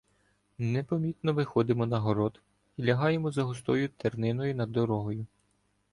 [0.57, 2.41] Непомітно виходимо на город
[2.77, 5.25] і лягаємо за густою терниною над дорогою.